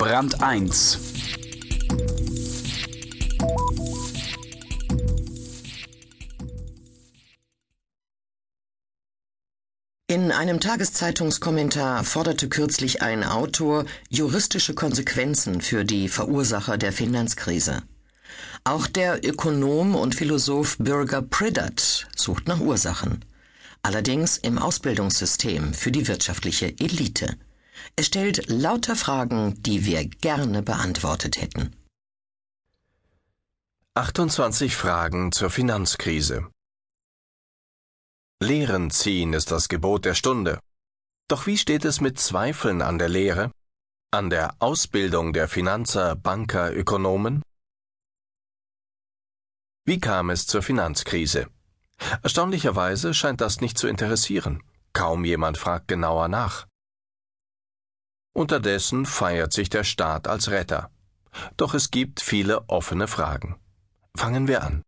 Brand 0.00 0.42
1 0.42 0.98
In 10.06 10.32
einem 10.32 10.58
Tageszeitungskommentar 10.58 12.04
forderte 12.04 12.48
kürzlich 12.48 13.02
ein 13.02 13.24
Autor 13.24 13.84
juristische 14.08 14.72
Konsequenzen 14.72 15.60
für 15.60 15.84
die 15.84 16.08
Verursacher 16.08 16.78
der 16.78 16.94
Finanzkrise. 16.94 17.82
Auch 18.64 18.86
der 18.86 19.22
Ökonom 19.22 19.94
und 19.94 20.14
Philosoph 20.14 20.78
Bürger 20.78 21.20
Priddert 21.20 22.08
sucht 22.16 22.48
nach 22.48 22.60
Ursachen. 22.60 23.22
Allerdings 23.82 24.38
im 24.38 24.56
Ausbildungssystem 24.56 25.74
für 25.74 25.92
die 25.92 26.08
wirtschaftliche 26.08 26.68
Elite. 26.80 27.36
Es 27.96 28.06
stellt 28.06 28.48
lauter 28.48 28.96
Fragen, 28.96 29.62
die 29.62 29.84
wir 29.84 30.06
gerne 30.06 30.62
beantwortet 30.62 31.40
hätten. 31.40 31.76
28 33.94 34.76
Fragen 34.76 35.32
zur 35.32 35.50
Finanzkrise. 35.50 36.50
Lehren 38.42 38.90
ziehen 38.90 39.32
ist 39.34 39.50
das 39.50 39.68
Gebot 39.68 40.04
der 40.04 40.14
Stunde. 40.14 40.60
Doch 41.28 41.46
wie 41.46 41.58
steht 41.58 41.84
es 41.84 42.00
mit 42.00 42.18
Zweifeln 42.18 42.82
an 42.82 42.98
der 42.98 43.08
Lehre? 43.08 43.52
An 44.12 44.30
der 44.30 44.56
Ausbildung 44.60 45.32
der 45.32 45.48
Finanzer, 45.48 46.16
Banker, 46.16 46.74
Ökonomen? 46.74 47.42
Wie 49.84 50.00
kam 50.00 50.30
es 50.30 50.46
zur 50.46 50.62
Finanzkrise? 50.62 51.48
Erstaunlicherweise 52.22 53.12
scheint 53.12 53.40
das 53.40 53.60
nicht 53.60 53.76
zu 53.76 53.86
interessieren. 53.88 54.62
Kaum 54.92 55.24
jemand 55.24 55.58
fragt 55.58 55.88
genauer 55.88 56.28
nach. 56.28 56.66
Unterdessen 58.32 59.06
feiert 59.06 59.52
sich 59.52 59.70
der 59.70 59.84
Staat 59.84 60.28
als 60.28 60.50
Retter. 60.50 60.90
Doch 61.56 61.74
es 61.74 61.90
gibt 61.90 62.20
viele 62.20 62.68
offene 62.68 63.08
Fragen. 63.08 63.56
Fangen 64.16 64.48
wir 64.48 64.62
an. 64.62 64.82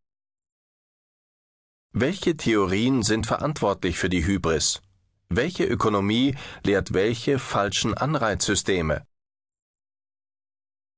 Welche 1.92 2.36
Theorien 2.36 3.02
sind 3.02 3.26
verantwortlich 3.26 3.98
für 3.98 4.08
die 4.08 4.24
Hybris? 4.24 4.80
Welche 5.28 5.64
Ökonomie 5.64 6.36
lehrt 6.64 6.94
welche 6.94 7.38
falschen 7.38 7.94
Anreizsysteme? 7.94 9.06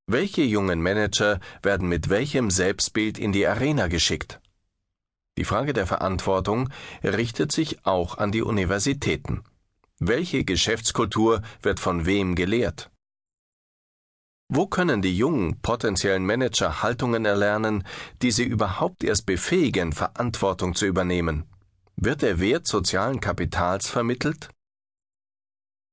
Welche 0.06 0.42
jungen 0.42 0.82
Manager 0.82 1.40
werden 1.62 1.88
mit 1.88 2.10
welchem 2.10 2.50
Selbstbild 2.50 3.18
in 3.18 3.32
die 3.32 3.46
Arena 3.46 3.88
geschickt? 3.88 4.40
Die 5.38 5.44
Frage 5.44 5.72
der 5.72 5.86
Verantwortung 5.86 6.68
richtet 7.02 7.52
sich 7.52 7.84
auch 7.86 8.18
an 8.18 8.30
die 8.30 8.42
Universitäten. 8.42 9.44
Welche 10.00 10.44
Geschäftskultur 10.44 11.42
wird 11.62 11.78
von 11.78 12.04
wem 12.04 12.34
gelehrt? 12.34 12.90
Wo 14.48 14.66
können 14.66 15.02
die 15.02 15.16
jungen 15.16 15.60
potenziellen 15.62 16.26
Manager 16.26 16.82
Haltungen 16.82 17.24
erlernen, 17.24 17.84
die 18.20 18.30
sie 18.30 18.44
überhaupt 18.44 19.04
erst 19.04 19.24
befähigen, 19.24 19.92
Verantwortung 19.92 20.74
zu 20.74 20.86
übernehmen? 20.86 21.44
Wird 21.96 22.22
der 22.22 22.40
Wert 22.40 22.66
sozialen 22.66 23.20
Kapitals 23.20 23.88
vermittelt? 23.88 24.50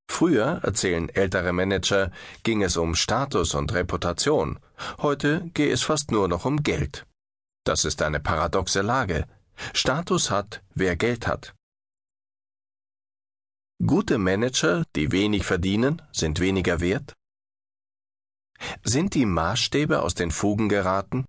Früher, 0.09 0.59
erzählen 0.63 1.07
ältere 1.07 1.53
Manager, 1.53 2.11
ging 2.43 2.63
es 2.63 2.77
um 2.77 2.95
Status 2.95 3.53
und 3.53 3.71
Reputation. 3.71 4.59
Heute 4.97 5.49
gehe 5.53 5.71
es 5.71 5.83
fast 5.83 6.11
nur 6.11 6.27
noch 6.27 6.43
um 6.43 6.63
Geld. 6.63 7.05
Das 7.63 7.85
ist 7.85 8.01
eine 8.01 8.19
paradoxe 8.19 8.81
Lage. 8.81 9.25
Status 9.73 10.31
hat, 10.31 10.63
wer 10.73 10.95
Geld 10.95 11.27
hat. 11.27 11.53
Gute 13.85 14.19
Manager, 14.19 14.85
die 14.95 15.11
wenig 15.11 15.43
verdienen, 15.43 16.03
sind 16.11 16.39
weniger 16.39 16.81
wert? 16.81 17.15
Sind 18.83 19.15
die 19.15 19.25
Maßstäbe 19.25 20.03
aus 20.03 20.13
den 20.13 20.29
Fugen 20.29 20.69
geraten? 20.69 21.25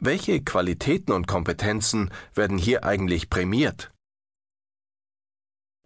Welche 0.00 0.40
Qualitäten 0.44 1.10
und 1.10 1.26
Kompetenzen 1.26 2.12
werden 2.34 2.58
hier 2.58 2.84
eigentlich 2.84 3.28
prämiert? 3.28 3.90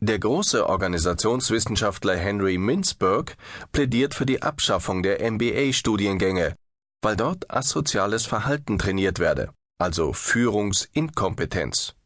Der 0.01 0.19
große 0.19 0.69
Organisationswissenschaftler 0.69 2.17
Henry 2.17 2.59
Mintzberg 2.59 3.39
plädiert 3.73 4.13
für 4.15 4.27
die 4.27 4.43
Abschaffung 4.43 5.03
der 5.03 5.23
MBA-Studiengänge, 5.31 6.55
weil 7.01 7.17
dort 7.17 7.51
asoziales 7.51 8.27
Verhalten 8.27 8.79
trainiert 8.79 9.21
werde, 9.21 9.55
also 9.79 10.13
Führungsinkompetenz. 10.13 11.97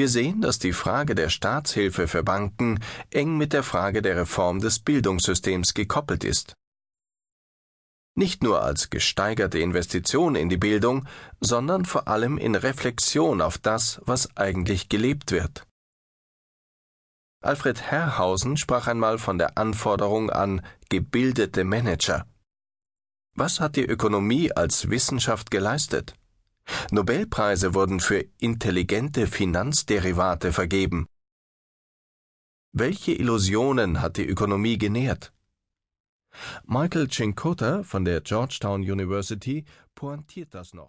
Wir 0.00 0.08
sehen, 0.08 0.40
dass 0.40 0.58
die 0.58 0.72
Frage 0.72 1.14
der 1.14 1.28
Staatshilfe 1.28 2.08
für 2.08 2.22
Banken 2.22 2.80
eng 3.10 3.36
mit 3.36 3.52
der 3.52 3.62
Frage 3.62 4.00
der 4.00 4.16
Reform 4.16 4.58
des 4.58 4.78
Bildungssystems 4.78 5.74
gekoppelt 5.74 6.24
ist. 6.24 6.54
Nicht 8.14 8.42
nur 8.42 8.62
als 8.62 8.88
gesteigerte 8.88 9.58
Investition 9.58 10.36
in 10.36 10.48
die 10.48 10.56
Bildung, 10.56 11.06
sondern 11.42 11.84
vor 11.84 12.08
allem 12.08 12.38
in 12.38 12.54
Reflexion 12.54 13.42
auf 13.42 13.58
das, 13.58 14.00
was 14.06 14.34
eigentlich 14.38 14.88
gelebt 14.88 15.32
wird. 15.32 15.66
Alfred 17.44 17.82
Herrhausen 17.82 18.56
sprach 18.56 18.86
einmal 18.86 19.18
von 19.18 19.36
der 19.36 19.58
Anforderung 19.58 20.30
an 20.30 20.64
gebildete 20.88 21.62
Manager. 21.64 22.26
Was 23.36 23.60
hat 23.60 23.76
die 23.76 23.84
Ökonomie 23.84 24.50
als 24.50 24.88
Wissenschaft 24.88 25.50
geleistet? 25.50 26.14
Nobelpreise 26.90 27.74
wurden 27.74 28.00
für 28.00 28.24
intelligente 28.38 29.26
Finanzderivate 29.26 30.52
vergeben. 30.52 31.06
Welche 32.72 33.12
Illusionen 33.12 34.00
hat 34.00 34.16
die 34.16 34.26
Ökonomie 34.26 34.78
genährt? 34.78 35.32
Michael 36.64 37.08
Cincota 37.08 37.82
von 37.82 38.04
der 38.04 38.20
Georgetown 38.20 38.82
University 38.82 39.64
pointiert 39.94 40.54
das 40.54 40.72
noch. 40.72 40.88